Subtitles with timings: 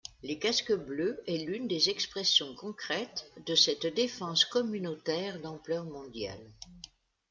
[0.23, 6.49] Les casques bleus est l'une des expressions concrètes de cette défense communautaire d'ampleur mondiale.